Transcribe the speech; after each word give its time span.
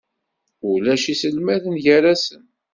Ulac 0.69 1.03
iselmaden 1.13 1.75
gar-asen. 1.85 2.43